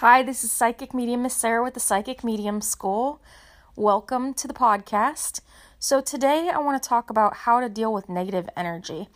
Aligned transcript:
Hi, 0.00 0.22
this 0.22 0.44
is 0.44 0.52
Psychic 0.52 0.92
Medium 0.92 1.22
Miss 1.22 1.34
Sarah 1.34 1.64
with 1.64 1.72
the 1.72 1.80
Psychic 1.80 2.22
Medium 2.22 2.60
School. 2.60 3.18
Welcome 3.76 4.34
to 4.34 4.46
the 4.46 4.52
podcast. 4.52 5.40
So, 5.78 6.02
today 6.02 6.50
I 6.52 6.58
want 6.58 6.82
to 6.82 6.86
talk 6.86 7.08
about 7.08 7.34
how 7.34 7.60
to 7.60 7.70
deal 7.70 7.94
with 7.94 8.10
negative 8.10 8.46
energy. 8.54 9.08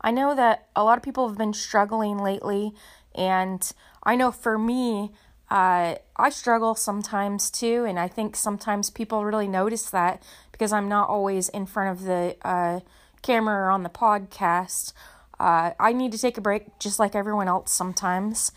I 0.00 0.12
know 0.12 0.36
that 0.36 0.68
a 0.76 0.84
lot 0.84 0.96
of 0.96 1.02
people 1.02 1.26
have 1.26 1.36
been 1.36 1.54
struggling 1.54 2.18
lately, 2.18 2.72
and 3.16 3.68
I 4.04 4.14
know 4.14 4.30
for 4.30 4.56
me, 4.56 5.10
uh, 5.50 5.96
I 6.16 6.30
struggle 6.30 6.76
sometimes 6.76 7.50
too, 7.50 7.84
and 7.84 7.98
I 7.98 8.06
think 8.06 8.36
sometimes 8.36 8.90
people 8.90 9.24
really 9.24 9.48
notice 9.48 9.90
that 9.90 10.22
because 10.52 10.72
I'm 10.72 10.88
not 10.88 11.08
always 11.08 11.48
in 11.48 11.66
front 11.66 11.98
of 11.98 12.06
the 12.06 12.36
uh, 12.42 12.78
camera 13.22 13.66
or 13.66 13.70
on 13.72 13.82
the 13.82 13.90
podcast. 13.90 14.92
Uh, 15.40 15.72
I 15.80 15.92
need 15.92 16.12
to 16.12 16.18
take 16.18 16.38
a 16.38 16.40
break 16.40 16.78
just 16.78 17.00
like 17.00 17.16
everyone 17.16 17.48
else 17.48 17.72
sometimes. 17.72 18.52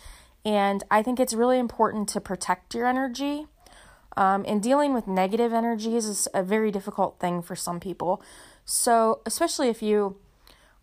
And 0.45 0.83
I 0.89 1.03
think 1.03 1.19
it's 1.19 1.33
really 1.33 1.59
important 1.59 2.09
to 2.09 2.21
protect 2.21 2.73
your 2.73 2.87
energy. 2.87 3.47
Um, 4.17 4.43
and 4.47 4.61
dealing 4.61 4.93
with 4.93 5.07
negative 5.07 5.53
energies 5.53 6.05
is 6.05 6.27
a 6.33 6.43
very 6.43 6.71
difficult 6.71 7.19
thing 7.19 7.41
for 7.41 7.55
some 7.55 7.79
people. 7.79 8.21
So, 8.65 9.21
especially 9.25 9.69
if 9.69 9.81
you, 9.81 10.17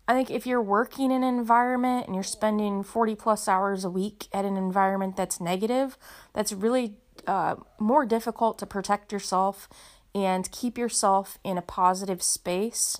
I 0.07 0.13
think 0.13 0.31
if 0.31 0.47
you're 0.47 0.61
working 0.61 1.11
in 1.11 1.23
an 1.23 1.37
environment 1.37 2.07
and 2.07 2.15
you're 2.15 2.23
spending 2.23 2.83
40 2.83 3.15
plus 3.15 3.47
hours 3.47 3.85
a 3.85 3.89
week 3.89 4.27
at 4.33 4.45
an 4.45 4.57
environment 4.57 5.15
that's 5.15 5.39
negative, 5.39 5.97
that's 6.33 6.51
really 6.51 6.95
uh, 7.27 7.55
more 7.77 8.05
difficult 8.05 8.57
to 8.59 8.65
protect 8.65 9.11
yourself 9.11 9.69
and 10.15 10.51
keep 10.51 10.77
yourself 10.77 11.37
in 11.43 11.57
a 11.57 11.61
positive 11.61 12.23
space 12.23 12.99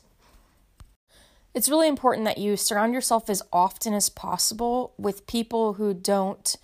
it's 1.54 1.70
really 1.70 1.88
important 1.88 2.26
that 2.26 2.38
you 2.38 2.56
surround 2.56 2.94
yourself 2.94 3.30
as 3.30 3.42
often 3.52 3.94
as 3.94 4.10
possible 4.10 4.94
with 4.98 5.26
people 5.28 5.74
who 5.74 5.94
don't 5.94 6.56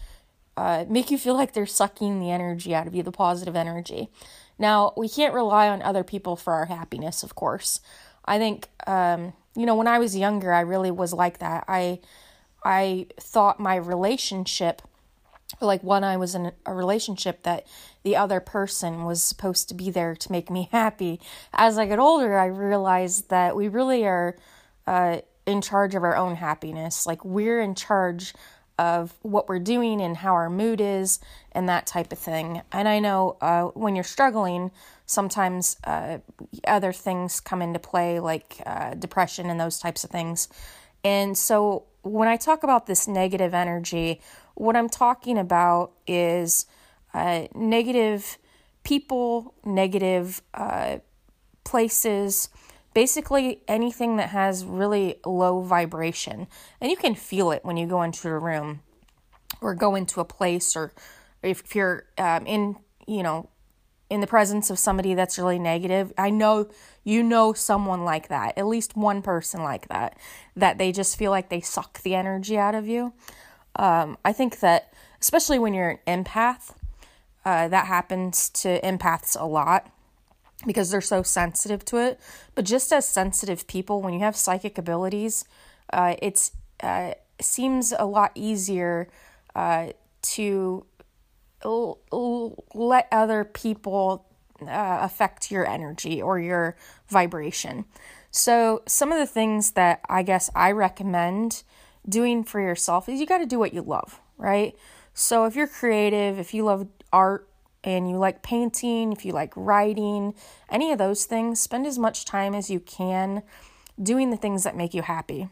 uh, 0.57 0.85
make 0.87 1.11
you 1.11 1.17
feel 1.17 1.33
like 1.33 1.53
they're 1.53 1.65
sucking 1.65 2.19
the 2.19 2.31
energy 2.31 2.73
out 2.73 2.87
of 2.87 2.95
you, 2.95 3.03
the 3.03 3.11
positive 3.11 3.55
energy. 3.55 4.09
Now, 4.57 4.93
we 4.95 5.09
can't 5.09 5.33
rely 5.33 5.67
on 5.67 5.81
other 5.81 6.03
people 6.03 6.35
for 6.35 6.53
our 6.53 6.65
happiness, 6.65 7.23
of 7.23 7.35
course. 7.35 7.81
I 8.23 8.37
think, 8.37 8.69
um, 8.87 9.33
you 9.55 9.65
know, 9.65 9.75
when 9.75 9.87
I 9.87 9.99
was 9.99 10.15
younger, 10.15 10.53
I 10.53 10.61
really 10.61 10.91
was 10.91 11.13
like 11.13 11.39
that. 11.39 11.65
I, 11.67 11.99
I 12.63 13.07
thought 13.19 13.59
my 13.59 13.75
relationship, 13.75 14.81
like 15.59 15.81
when 15.81 16.03
I 16.03 16.15
was 16.15 16.35
in 16.35 16.51
a 16.65 16.73
relationship, 16.73 17.43
that 17.43 17.67
the 18.03 18.15
other 18.15 18.39
person 18.39 19.03
was 19.03 19.21
supposed 19.21 19.67
to 19.69 19.75
be 19.75 19.89
there 19.89 20.15
to 20.15 20.31
make 20.31 20.49
me 20.49 20.69
happy. 20.71 21.19
As 21.53 21.77
I 21.77 21.85
get 21.85 21.99
older, 21.99 22.37
I 22.37 22.45
realized 22.45 23.29
that 23.29 23.55
we 23.55 23.67
really 23.67 24.05
are 24.05 24.37
uh, 24.87 25.19
in 25.45 25.61
charge 25.61 25.95
of 25.95 26.03
our 26.03 26.15
own 26.15 26.35
happiness. 26.35 27.05
Like 27.05 27.23
we're 27.23 27.61
in 27.61 27.75
charge 27.75 28.33
of 28.77 29.13
what 29.21 29.47
we're 29.47 29.59
doing 29.59 30.01
and 30.01 30.17
how 30.17 30.33
our 30.33 30.49
mood 30.49 30.81
is 30.81 31.19
and 31.53 31.69
that 31.69 31.87
type 31.87 32.11
of 32.11 32.19
thing. 32.19 32.61
And 32.71 32.87
I 32.87 32.99
know 32.99 33.37
uh, 33.39 33.63
when 33.67 33.95
you're 33.95 34.03
struggling, 34.03 34.71
sometimes 35.05 35.77
uh, 35.85 36.17
other 36.67 36.91
things 36.91 37.39
come 37.39 37.61
into 37.61 37.79
play, 37.79 38.19
like 38.19 38.61
uh, 38.65 38.95
depression 38.95 39.49
and 39.49 39.59
those 39.59 39.79
types 39.79 40.03
of 40.03 40.09
things. 40.09 40.49
And 41.03 41.37
so 41.37 41.85
when 42.01 42.27
I 42.27 42.35
talk 42.35 42.63
about 42.63 42.85
this 42.85 43.07
negative 43.07 43.53
energy, 43.53 44.21
what 44.55 44.75
I'm 44.75 44.89
talking 44.89 45.37
about 45.37 45.91
is 46.05 46.65
uh, 47.13 47.47
negative 47.55 48.37
people, 48.83 49.53
negative 49.63 50.41
uh, 50.53 50.97
places 51.63 52.49
basically 52.95 53.61
anything 53.67 54.15
that 54.15 54.29
has 54.29 54.65
really 54.65 55.17
low 55.25 55.61
vibration. 55.61 56.47
And 56.81 56.89
you 56.89 56.97
can 56.97 57.13
feel 57.13 57.51
it 57.51 57.63
when 57.63 57.77
you 57.77 57.85
go 57.85 58.01
into 58.01 58.29
a 58.29 58.39
room 58.39 58.81
or 59.61 59.75
go 59.75 59.93
into 59.95 60.21
a 60.21 60.25
place 60.25 60.75
or 60.75 60.93
if 61.43 61.75
you're 61.75 62.05
um, 62.17 62.47
in, 62.47 62.77
you 63.05 63.21
know, 63.21 63.49
in 64.09 64.21
the 64.21 64.27
presence 64.27 64.69
of 64.69 64.79
somebody 64.79 65.13
that's 65.13 65.37
really 65.37 65.59
negative. 65.59 66.13
I 66.17 66.29
know 66.29 66.69
you 67.03 67.21
know 67.21 67.53
someone 67.53 68.05
like 68.05 68.29
that, 68.29 68.57
at 68.57 68.65
least 68.65 68.95
one 68.95 69.21
person 69.21 69.61
like 69.61 69.89
that, 69.89 70.17
that 70.55 70.77
they 70.77 70.91
just 70.91 71.17
feel 71.17 71.31
like 71.31 71.49
they 71.49 71.61
suck 71.61 72.01
the 72.01 72.15
energy 72.15 72.57
out 72.57 72.75
of 72.75 72.87
you. 72.87 73.13
Um, 73.75 74.17
I 74.23 74.31
think 74.31 74.59
that, 74.61 74.93
especially 75.19 75.59
when 75.59 75.73
you're 75.73 75.99
an 76.05 76.23
empath, 76.23 76.75
uh, 77.43 77.67
that 77.67 77.87
happens 77.87 78.49
to 78.49 78.79
empaths 78.81 79.39
a 79.39 79.45
lot 79.45 79.91
because 80.65 80.91
they're 80.91 81.01
so 81.01 81.23
sensitive 81.23 81.85
to 81.85 81.97
it. 81.97 82.19
But 82.55 82.65
just 82.65 82.91
as 82.91 83.07
sensitive 83.07 83.67
people, 83.67 84.01
when 84.01 84.13
you 84.13 84.19
have 84.19 84.35
psychic 84.35 84.77
abilities, 84.77 85.45
uh, 85.91 86.15
it's 86.21 86.51
uh, 86.81 87.13
seems 87.41 87.93
a 87.97 88.05
lot 88.05 88.31
easier 88.35 89.07
uh, 89.55 89.89
to 90.21 90.85
l- 91.63 91.99
l- 92.11 92.63
let 92.73 93.07
other 93.11 93.43
people 93.43 94.25
uh, 94.61 94.99
affect 95.01 95.51
your 95.51 95.67
energy 95.67 96.21
or 96.21 96.39
your 96.39 96.75
vibration. 97.07 97.85
So, 98.31 98.83
some 98.87 99.11
of 99.11 99.17
the 99.17 99.25
things 99.25 99.71
that 99.71 100.01
I 100.09 100.23
guess 100.23 100.49
I 100.55 100.71
recommend 100.71 101.63
doing 102.07 102.43
for 102.43 102.59
yourself 102.59 103.07
is 103.07 103.19
you 103.19 103.25
got 103.25 103.37
to 103.39 103.45
do 103.45 103.59
what 103.59 103.73
you 103.73 103.81
love, 103.81 104.19
right? 104.37 104.75
So, 105.13 105.45
if 105.45 105.55
you're 105.55 105.67
creative, 105.67 106.37
if 106.39 106.53
you 106.53 106.65
love 106.65 106.87
art, 107.13 107.47
and 107.85 108.09
you 108.09 108.17
like 108.17 108.41
painting, 108.41 109.13
if 109.13 109.23
you 109.23 109.31
like 109.31 109.53
writing, 109.55 110.33
any 110.69 110.91
of 110.91 110.97
those 110.97 111.25
things, 111.25 111.61
spend 111.61 111.85
as 111.85 111.99
much 111.99 112.25
time 112.25 112.55
as 112.55 112.69
you 112.69 112.79
can 112.79 113.43
doing 114.01 114.31
the 114.31 114.37
things 114.37 114.63
that 114.63 114.75
make 114.75 114.93
you 114.93 115.03
happy. 115.03 115.47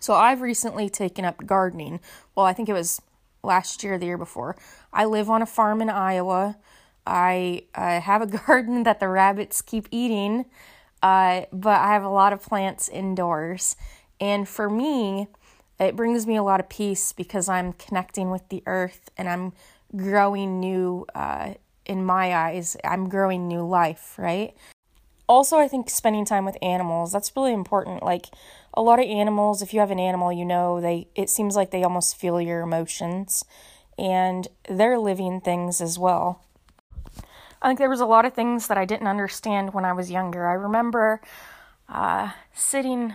So 0.00 0.14
I've 0.14 0.40
recently 0.40 0.88
taken 0.88 1.24
up 1.24 1.46
gardening. 1.46 2.00
Well, 2.34 2.46
I 2.46 2.54
think 2.54 2.68
it 2.68 2.72
was 2.72 3.02
last 3.42 3.84
year, 3.84 3.98
the 3.98 4.06
year 4.06 4.18
before. 4.18 4.56
I 4.92 5.04
live 5.04 5.28
on 5.28 5.42
a 5.42 5.46
farm 5.46 5.82
in 5.82 5.90
Iowa. 5.90 6.56
I 7.06 7.64
uh, 7.74 8.00
have 8.00 8.22
a 8.22 8.26
garden 8.46 8.84
that 8.84 8.98
the 8.98 9.08
rabbits 9.08 9.60
keep 9.60 9.88
eating, 9.90 10.46
uh, 11.02 11.42
but 11.52 11.80
I 11.80 11.92
have 11.92 12.04
a 12.04 12.08
lot 12.08 12.32
of 12.32 12.42
plants 12.42 12.88
indoors. 12.88 13.76
And 14.20 14.48
for 14.48 14.70
me, 14.70 15.28
it 15.78 15.94
brings 15.94 16.26
me 16.26 16.36
a 16.36 16.42
lot 16.42 16.60
of 16.60 16.68
peace 16.68 17.12
because 17.12 17.48
I'm 17.48 17.74
connecting 17.74 18.30
with 18.30 18.48
the 18.48 18.62
earth 18.66 19.10
and 19.16 19.28
I'm 19.28 19.52
growing 19.96 20.60
new, 20.60 21.06
uh, 21.14 21.54
in 21.86 22.04
my 22.04 22.34
eyes, 22.34 22.76
I'm 22.84 23.08
growing 23.08 23.48
new 23.48 23.62
life, 23.66 24.14
right? 24.18 24.54
Also, 25.26 25.58
I 25.58 25.68
think 25.68 25.90
spending 25.90 26.24
time 26.24 26.44
with 26.44 26.56
animals, 26.62 27.12
that's 27.12 27.34
really 27.36 27.52
important. 27.52 28.02
Like 28.02 28.26
a 28.74 28.82
lot 28.82 28.98
of 28.98 29.06
animals, 29.06 29.60
if 29.60 29.74
you 29.74 29.80
have 29.80 29.90
an 29.90 29.98
animal, 29.98 30.32
you 30.32 30.44
know, 30.44 30.80
they 30.80 31.08
it 31.14 31.28
seems 31.28 31.56
like 31.56 31.70
they 31.70 31.82
almost 31.82 32.16
feel 32.16 32.40
your 32.40 32.60
emotions 32.60 33.44
and 33.98 34.48
they're 34.68 34.98
living 34.98 35.40
things 35.40 35.80
as 35.80 35.98
well. 35.98 36.44
I 37.60 37.68
think 37.68 37.78
there 37.78 37.90
was 37.90 38.00
a 38.00 38.06
lot 38.06 38.24
of 38.24 38.34
things 38.34 38.68
that 38.68 38.78
I 38.78 38.84
didn't 38.84 39.08
understand 39.08 39.74
when 39.74 39.84
I 39.84 39.92
was 39.92 40.10
younger. 40.10 40.46
I 40.46 40.52
remember 40.52 41.20
uh, 41.88 42.30
sitting 42.54 43.14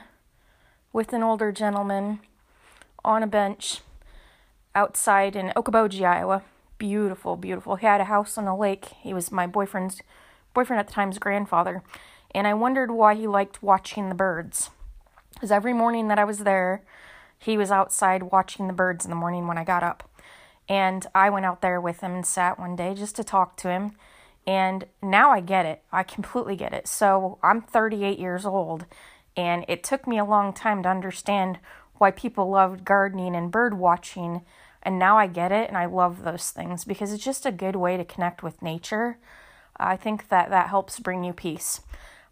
with 0.92 1.14
an 1.14 1.24
older 1.24 1.52
gentleman 1.52 2.20
on 3.06 3.24
a 3.24 3.28
bench 3.28 3.80
outside 4.76 5.36
in 5.36 5.54
Okoboji, 5.56 6.06
Iowa, 6.06 6.44
beautiful, 6.84 7.38
beautiful. 7.38 7.78
He 7.78 7.86
had 7.86 8.02
a 8.02 8.06
house 8.06 8.38
on 8.38 8.46
a 8.46 8.58
lake. 8.58 8.88
He 9.02 9.14
was 9.14 9.32
my 9.32 9.48
boyfriend's 9.48 10.02
boyfriend 10.54 10.82
at 10.82 10.88
the 10.88 10.94
time's 10.94 11.18
grandfather. 11.18 11.82
And 12.36 12.46
I 12.46 12.54
wondered 12.54 12.92
why 12.92 13.16
he 13.16 13.26
liked 13.26 13.64
watching 13.64 14.10
the 14.10 14.16
birds. 14.16 14.70
Because 15.34 15.50
every 15.50 15.72
morning 15.72 16.10
that 16.10 16.20
I 16.20 16.26
was 16.26 16.40
there, 16.40 16.84
he 17.40 17.56
was 17.56 17.72
outside 17.72 18.24
watching 18.24 18.68
the 18.68 18.74
birds 18.74 19.06
in 19.06 19.12
the 19.12 19.16
morning 19.16 19.48
when 19.48 19.58
I 19.58 19.64
got 19.64 19.82
up. 19.82 20.10
And 20.68 21.08
I 21.16 21.30
went 21.30 21.46
out 21.46 21.62
there 21.62 21.80
with 21.80 22.02
him 22.02 22.16
and 22.16 22.26
sat 22.26 22.60
one 22.60 22.76
day 22.76 22.94
just 22.96 23.16
to 23.16 23.24
talk 23.24 23.56
to 23.58 23.70
him. 23.70 23.94
And 24.46 24.84
now 25.02 25.32
I 25.32 25.40
get 25.40 25.66
it. 25.66 25.84
I 25.90 26.04
completely 26.04 26.58
get 26.58 26.74
it. 26.74 26.90
So 26.90 27.40
I'm 27.42 27.62
38 27.62 28.20
years 28.20 28.46
old, 28.46 28.86
and 29.38 29.64
it 29.70 29.86
took 29.86 30.06
me 30.06 30.18
a 30.18 30.26
long 30.26 30.52
time 30.52 30.84
to 30.84 30.90
understand 30.90 31.60
why 31.94 32.12
people 32.12 32.50
loved 32.50 32.84
gardening 32.84 33.38
and 33.38 33.52
bird 33.52 33.74
watching 33.76 34.42
and 34.84 35.00
now 35.00 35.18
I 35.18 35.28
get 35.28 35.52
it 35.52 35.70
and 35.70 35.78
I 35.78 35.86
love 35.86 36.24
those 36.24 36.52
things 36.52 36.86
because 36.86 37.12
it's 37.12 37.24
just 37.24 37.46
a 37.46 37.52
good 37.52 37.76
way 37.76 37.98
to 37.98 38.06
connect 38.06 38.44
with 38.44 38.62
nature. 38.62 39.18
I 39.78 39.96
think 39.96 40.28
that 40.30 40.50
that 40.50 40.70
helps 40.70 41.00
bring 41.00 41.24
you 41.24 41.34
peace. 41.34 41.82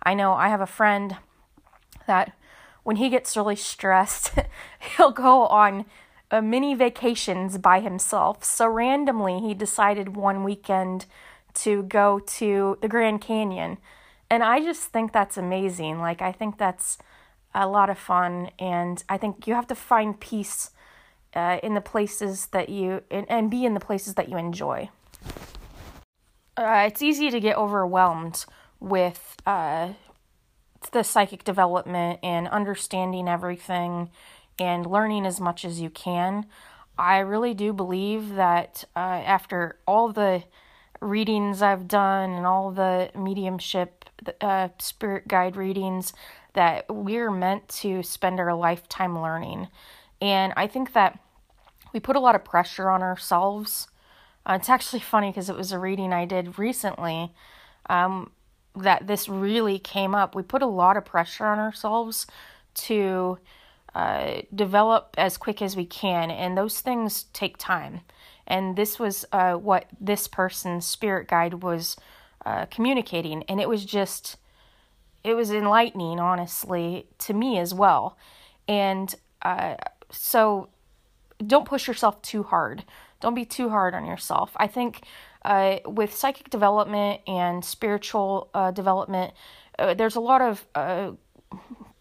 I 0.03 0.13
know 0.13 0.33
I 0.33 0.49
have 0.49 0.61
a 0.61 0.67
friend 0.67 1.17
that 2.07 2.33
when 2.83 2.97
he 2.97 3.09
gets 3.09 3.37
really 3.37 3.55
stressed, 3.55 4.33
he'll 4.97 5.11
go 5.11 5.47
on 5.47 5.85
uh, 6.29 6.41
mini 6.41 6.75
vacations 6.75 7.57
by 7.57 7.79
himself. 7.79 8.43
So 8.43 8.67
randomly, 8.67 9.39
he 9.39 9.53
decided 9.53 10.15
one 10.15 10.43
weekend 10.43 11.05
to 11.53 11.83
go 11.83 12.19
to 12.19 12.77
the 12.81 12.87
Grand 12.87 13.21
Canyon. 13.21 13.77
And 14.29 14.43
I 14.43 14.61
just 14.61 14.83
think 14.83 15.11
that's 15.11 15.37
amazing. 15.37 15.99
Like, 15.99 16.21
I 16.21 16.31
think 16.31 16.57
that's 16.57 16.97
a 17.53 17.67
lot 17.67 17.89
of 17.89 17.97
fun. 17.97 18.49
And 18.59 19.03
I 19.09 19.17
think 19.17 19.45
you 19.45 19.53
have 19.53 19.67
to 19.67 19.75
find 19.75 20.19
peace 20.19 20.71
uh, 21.35 21.59
in 21.63 21.73
the 21.73 21.81
places 21.81 22.47
that 22.47 22.69
you 22.69 23.01
and, 23.09 23.29
and 23.29 23.49
be 23.51 23.65
in 23.65 23.73
the 23.73 23.79
places 23.79 24.15
that 24.15 24.29
you 24.29 24.37
enjoy. 24.37 24.89
Uh, 26.57 26.83
it's 26.87 27.01
easy 27.01 27.31
to 27.31 27.39
get 27.39 27.57
overwhelmed 27.57 28.45
with 28.79 29.37
uh, 29.45 29.89
the 30.91 31.03
psychic 31.03 31.43
development 31.43 32.19
and 32.21 32.47
understanding 32.49 33.27
everything 33.27 34.09
and 34.59 34.85
learning 34.85 35.25
as 35.25 35.39
much 35.39 35.63
as 35.63 35.79
you 35.79 35.89
can. 35.89 36.45
I 36.97 37.19
really 37.19 37.53
do 37.53 37.73
believe 37.73 38.35
that 38.35 38.83
uh, 38.95 38.99
after 38.99 39.79
all 39.87 40.11
the 40.11 40.43
readings 40.99 41.61
I've 41.61 41.87
done 41.87 42.31
and 42.31 42.45
all 42.45 42.71
the 42.71 43.09
mediumship 43.15 44.05
uh, 44.39 44.69
spirit 44.77 45.27
guide 45.27 45.55
readings, 45.55 46.13
that 46.53 46.85
we're 46.89 47.31
meant 47.31 47.69
to 47.69 48.03
spend 48.03 48.39
our 48.39 48.53
lifetime 48.53 49.19
learning. 49.19 49.67
And 50.21 50.53
I 50.55 50.67
think 50.67 50.93
that 50.93 51.19
we 51.93 51.99
put 51.99 52.15
a 52.15 52.19
lot 52.19 52.35
of 52.35 52.45
pressure 52.45 52.89
on 52.89 53.01
ourselves. 53.01 53.87
Uh, 54.45 54.53
it's 54.59 54.69
actually 54.69 55.01
funny 55.01 55.29
because 55.29 55.49
it 55.49 55.55
was 55.55 55.71
a 55.71 55.79
reading 55.79 56.13
I 56.13 56.25
did 56.25 56.57
recently 56.57 57.33
um, 57.89 58.31
that 58.75 59.07
this 59.07 59.27
really 59.27 59.79
came 59.79 60.15
up. 60.15 60.35
We 60.35 60.43
put 60.43 60.61
a 60.61 60.67
lot 60.67 60.97
of 60.97 61.05
pressure 61.05 61.45
on 61.45 61.59
ourselves 61.59 62.27
to 62.73 63.39
uh, 63.93 64.41
develop 64.55 65.15
as 65.17 65.37
quick 65.37 65.61
as 65.61 65.75
we 65.75 65.85
can, 65.85 66.31
and 66.31 66.57
those 66.57 66.79
things 66.79 67.23
take 67.33 67.57
time. 67.57 68.01
And 68.47 68.75
this 68.75 68.99
was 68.99 69.25
uh, 69.31 69.53
what 69.53 69.85
this 69.99 70.27
person's 70.27 70.85
spirit 70.85 71.27
guide 71.27 71.55
was 71.55 71.97
uh, 72.45 72.67
communicating, 72.67 73.43
and 73.43 73.59
it 73.59 73.67
was 73.67 73.85
just, 73.85 74.37
it 75.23 75.33
was 75.33 75.51
enlightening, 75.51 76.19
honestly, 76.19 77.07
to 77.19 77.33
me 77.33 77.59
as 77.59 77.73
well. 77.73 78.17
And 78.67 79.13
uh, 79.41 79.75
so, 80.11 80.69
don't 81.45 81.65
push 81.65 81.87
yourself 81.87 82.21
too 82.21 82.43
hard. 82.43 82.83
Don't 83.19 83.35
be 83.35 83.45
too 83.45 83.69
hard 83.69 83.93
on 83.93 84.05
yourself. 84.05 84.51
I 84.55 84.67
think 84.67 85.03
uh, 85.43 85.77
with 85.85 86.13
psychic 86.13 86.49
development 86.49 87.21
and 87.27 87.63
spiritual 87.63 88.49
uh, 88.53 88.71
development, 88.71 89.33
uh, 89.79 89.93
there's 89.93 90.15
a 90.15 90.19
lot 90.19 90.41
of 90.41 90.65
uh, 90.75 91.11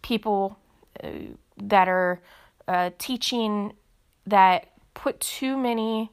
people 0.01 0.57
uh, 1.03 1.09
that 1.57 1.87
are 1.87 2.21
uh, 2.67 2.91
teaching 2.97 3.73
that 4.27 4.67
put 4.93 5.19
too 5.19 5.57
many, 5.57 6.11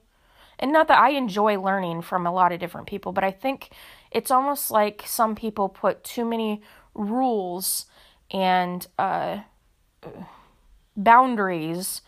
and 0.58 0.72
not 0.72 0.88
that 0.88 0.98
I 0.98 1.10
enjoy 1.10 1.60
learning 1.60 2.02
from 2.02 2.26
a 2.26 2.32
lot 2.32 2.52
of 2.52 2.60
different 2.60 2.86
people, 2.86 3.12
but 3.12 3.24
I 3.24 3.30
think 3.30 3.70
it's 4.10 4.30
almost 4.30 4.70
like 4.70 5.02
some 5.06 5.34
people 5.34 5.68
put 5.68 6.04
too 6.04 6.24
many 6.24 6.62
rules 6.94 7.86
and 8.30 8.86
boundaries 10.98 12.02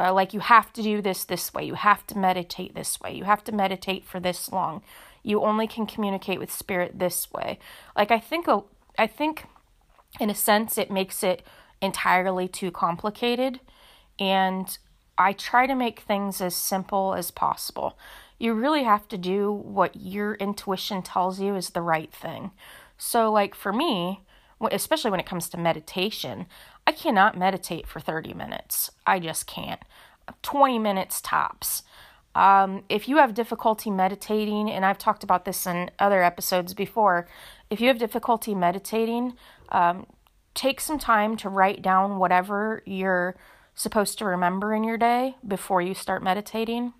uh, 0.00 0.14
like 0.14 0.32
you 0.32 0.40
have 0.40 0.72
to 0.72 0.82
do 0.82 1.02
this 1.02 1.24
this 1.24 1.52
way, 1.52 1.62
you 1.62 1.74
have 1.74 2.06
to 2.06 2.16
meditate 2.16 2.74
this 2.74 2.98
way, 3.00 3.12
you 3.12 3.24
have 3.24 3.44
to 3.44 3.52
meditate 3.52 4.04
for 4.06 4.18
this 4.18 4.50
long. 4.50 4.82
You 5.22 5.42
only 5.42 5.66
can 5.66 5.86
communicate 5.86 6.38
with 6.38 6.50
spirit 6.50 6.98
this 6.98 7.30
way. 7.30 7.58
Like 7.94 8.10
I 8.10 8.18
think 8.18 8.46
I 8.98 9.06
think 9.06 9.44
in 10.18 10.30
a 10.30 10.34
sense 10.34 10.78
it 10.78 10.90
makes 10.90 11.22
it 11.22 11.42
entirely 11.82 12.48
too 12.48 12.70
complicated 12.70 13.60
and 14.18 14.78
I 15.18 15.34
try 15.34 15.66
to 15.66 15.74
make 15.74 16.00
things 16.00 16.40
as 16.40 16.56
simple 16.56 17.14
as 17.14 17.30
possible. 17.30 17.98
You 18.38 18.54
really 18.54 18.84
have 18.84 19.06
to 19.08 19.18
do 19.18 19.52
what 19.52 19.96
your 19.96 20.34
intuition 20.36 21.02
tells 21.02 21.40
you 21.40 21.54
is 21.56 21.70
the 21.70 21.82
right 21.82 22.10
thing. 22.10 22.52
So 22.96 23.30
like 23.30 23.54
for 23.54 23.72
me, 23.72 24.22
especially 24.70 25.10
when 25.10 25.20
it 25.20 25.26
comes 25.26 25.48
to 25.48 25.56
meditation, 25.56 26.46
I 26.86 26.92
cannot 26.92 27.38
meditate 27.38 27.86
for 27.86 28.00
30 28.00 28.34
minutes. 28.34 28.90
I 29.06 29.18
just 29.18 29.46
can't. 29.46 29.80
20 30.42 30.78
minutes 30.78 31.20
tops. 31.20 31.82
Um, 32.34 32.84
if 32.88 33.08
you 33.08 33.16
have 33.16 33.34
difficulty 33.34 33.90
meditating, 33.90 34.70
and 34.70 34.84
I've 34.84 34.98
talked 34.98 35.24
about 35.24 35.44
this 35.44 35.66
in 35.66 35.90
other 35.98 36.22
episodes 36.22 36.74
before, 36.74 37.26
if 37.70 37.80
you 37.80 37.88
have 37.88 37.98
difficulty 37.98 38.54
meditating, 38.54 39.34
um, 39.70 40.06
take 40.54 40.80
some 40.80 40.98
time 40.98 41.36
to 41.38 41.48
write 41.48 41.82
down 41.82 42.18
whatever 42.18 42.82
you're 42.86 43.36
supposed 43.74 44.18
to 44.18 44.24
remember 44.24 44.74
in 44.74 44.84
your 44.84 44.98
day 44.98 45.36
before 45.46 45.82
you 45.82 45.94
start 45.94 46.22
meditating. 46.22 46.92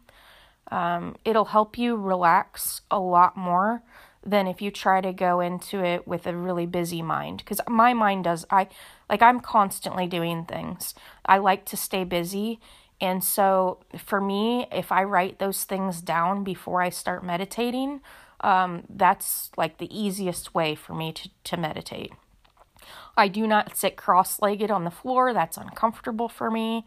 Um, 0.71 1.17
it'll 1.25 1.47
help 1.47 1.77
you 1.77 1.97
relax 1.97 2.81
a 2.91 2.99
lot 2.99 3.37
more 3.37 3.83
than 4.25 4.47
if 4.47 4.61
you 4.61 4.71
try 4.71 5.01
to 5.01 5.13
go 5.13 5.41
into 5.41 5.85
it 5.85 6.07
with 6.07 6.27
a 6.27 6.37
really 6.37 6.67
busy 6.67 7.03
mind. 7.03 7.39
Because 7.39 7.61
my 7.69 7.95
mind 7.95 8.25
does 8.25 8.47
i 8.51 8.69
like 9.09 9.23
i'm 9.23 9.41
constantly 9.41 10.07
doing 10.07 10.45
things. 10.45 10.95
I 11.25 11.39
like 11.39 11.65
to 11.67 11.77
stay 11.77 12.05
busy. 12.05 12.61
And 13.01 13.25
so 13.25 13.81
for 13.97 14.21
me 14.21 14.67
if 14.71 14.93
i 14.93 15.03
write 15.03 15.39
those 15.39 15.65
things 15.65 16.01
down 16.01 16.45
before 16.45 16.83
i 16.83 16.91
start 16.91 17.25
meditating 17.25 18.01
um, 18.43 18.85
that's 18.89 19.51
like 19.57 19.79
the 19.79 19.95
easiest 19.97 20.55
way 20.55 20.75
for 20.75 20.95
me 20.95 21.13
to, 21.13 21.31
to 21.45 21.57
meditate. 21.57 22.13
I 23.17 23.29
do 23.29 23.47
not 23.47 23.77
sit 23.77 23.97
cross-legged 23.97 24.71
on 24.71 24.85
the 24.85 24.91
floor. 24.91 25.33
That's 25.33 25.57
uncomfortable 25.57 26.29
for 26.29 26.51
me. 26.51 26.85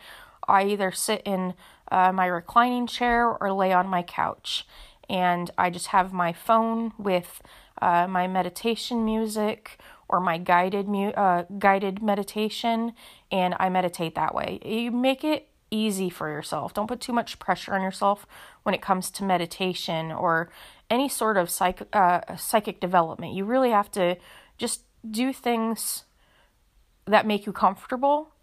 I 0.48 0.64
either 0.66 0.92
sit 0.92 1.22
in 1.26 1.54
uh, 1.92 2.12
my 2.12 2.26
reclining 2.26 2.88
chair 2.88 3.30
or 3.30 3.52
lay 3.54 3.72
on 3.72 3.88
my 3.88 4.02
couch 4.02 4.66
and 5.10 5.52
I 5.58 5.70
just 5.70 5.88
have 5.88 6.14
my 6.14 6.34
phone 6.34 6.94
with 6.98 7.42
uh, 7.82 8.08
my 8.08 8.28
meditation 8.28 9.04
music 9.04 9.80
or 10.08 10.20
my 10.20 10.38
guided 10.38 10.88
mu- 10.88 11.10
uh, 11.10 11.46
guided 11.58 12.02
meditation, 12.02 12.94
and 13.32 13.56
I 13.60 13.70
meditate 13.70 14.16
that 14.16 14.36
way. 14.36 14.60
You 14.64 14.92
make 14.92 15.24
it 15.24 15.50
easy 15.72 16.10
for 16.10 16.30
yourself. 16.30 16.74
Don't 16.74 16.88
put 16.88 17.02
too 17.02 17.14
much 17.14 17.40
pressure 17.40 17.74
on 17.74 17.82
yourself 17.82 18.28
when 18.62 18.76
it 18.76 18.82
comes 18.82 19.10
to 19.12 19.24
meditation 19.24 20.12
or 20.12 20.52
any 20.90 21.10
sort 21.10 21.36
of 21.36 21.50
psych- 21.50 21.88
uh, 21.94 22.36
psychic 22.36 22.80
development. 22.80 23.34
You 23.34 23.46
really 23.46 23.72
have 23.72 23.90
to 23.92 24.18
just 24.58 24.84
do 25.10 25.34
things 25.34 26.04
that 27.06 27.26
make 27.26 27.46
you 27.46 27.52
comfortable 27.52 28.34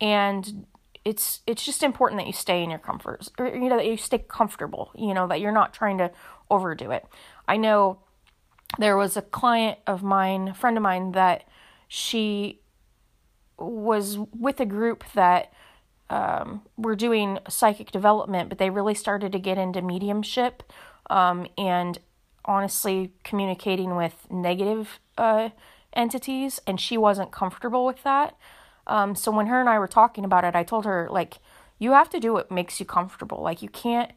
and 0.00 0.66
it's 1.06 1.40
it's 1.46 1.64
just 1.64 1.84
important 1.84 2.18
that 2.18 2.26
you 2.26 2.32
stay 2.32 2.64
in 2.64 2.68
your 2.68 2.80
comforts 2.80 3.30
or 3.38 3.46
you 3.46 3.68
know 3.68 3.76
that 3.76 3.86
you 3.86 3.96
stay 3.96 4.18
comfortable 4.18 4.90
you 4.96 5.14
know 5.14 5.28
that 5.28 5.40
you're 5.40 5.52
not 5.52 5.72
trying 5.72 5.98
to 5.98 6.10
overdo 6.50 6.90
it. 6.90 7.06
I 7.46 7.56
know 7.56 7.98
there 8.78 8.96
was 8.96 9.16
a 9.16 9.22
client 9.22 9.78
of 9.86 10.02
mine 10.02 10.48
a 10.48 10.54
friend 10.54 10.76
of 10.76 10.82
mine 10.82 11.12
that 11.12 11.44
she 11.86 12.60
was 13.56 14.18
with 14.36 14.58
a 14.58 14.66
group 14.66 15.04
that 15.14 15.52
um, 16.10 16.62
were 16.76 16.96
doing 16.96 17.38
psychic 17.48 17.92
development 17.92 18.48
but 18.48 18.58
they 18.58 18.68
really 18.68 18.94
started 18.94 19.30
to 19.30 19.38
get 19.38 19.58
into 19.58 19.80
mediumship 19.82 20.64
um, 21.08 21.46
and 21.56 22.00
honestly 22.44 23.12
communicating 23.22 23.94
with 23.94 24.26
negative 24.28 24.98
uh, 25.16 25.50
entities 25.92 26.60
and 26.66 26.80
she 26.80 26.96
wasn't 26.98 27.30
comfortable 27.30 27.86
with 27.86 28.02
that 28.02 28.36
um, 28.86 29.14
so 29.14 29.30
when 29.32 29.46
her 29.46 29.60
and 29.60 29.68
I 29.68 29.78
were 29.78 29.88
talking 29.88 30.24
about 30.24 30.44
it, 30.44 30.54
I 30.54 30.62
told 30.62 30.84
her, 30.84 31.08
like, 31.10 31.38
you 31.78 31.92
have 31.92 32.08
to 32.10 32.20
do 32.20 32.32
what 32.32 32.50
makes 32.50 32.80
you 32.80 32.86
comfortable. 32.86 33.42
Like, 33.42 33.62
you 33.62 33.68
can't, 33.68 34.12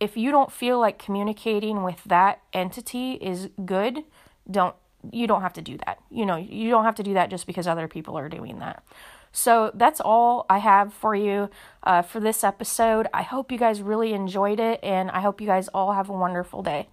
if 0.00 0.16
you 0.16 0.30
don't 0.30 0.50
feel 0.52 0.78
like 0.78 0.98
communicating 0.98 1.82
with 1.82 2.02
that 2.04 2.40
entity 2.52 3.12
is 3.14 3.50
good, 3.64 4.04
don't, 4.50 4.74
you 5.12 5.26
don't 5.26 5.42
have 5.42 5.52
to 5.54 5.62
do 5.62 5.78
that. 5.86 5.98
You 6.10 6.26
know, 6.26 6.36
you 6.36 6.70
don't 6.70 6.84
have 6.84 6.96
to 6.96 7.02
do 7.02 7.14
that 7.14 7.30
just 7.30 7.46
because 7.46 7.66
other 7.66 7.88
people 7.88 8.18
are 8.18 8.28
doing 8.28 8.58
that. 8.58 8.82
So 9.30 9.70
that's 9.74 10.00
all 10.00 10.46
I 10.48 10.58
have 10.58 10.92
for 10.92 11.14
you 11.14 11.50
uh, 11.82 12.02
for 12.02 12.18
this 12.18 12.42
episode. 12.42 13.06
I 13.12 13.22
hope 13.22 13.52
you 13.52 13.58
guys 13.58 13.82
really 13.82 14.12
enjoyed 14.12 14.58
it, 14.58 14.80
and 14.82 15.10
I 15.10 15.20
hope 15.20 15.40
you 15.40 15.46
guys 15.46 15.68
all 15.68 15.92
have 15.92 16.08
a 16.08 16.14
wonderful 16.14 16.62
day. 16.62 16.88